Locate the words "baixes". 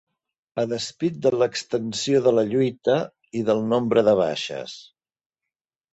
4.25-4.79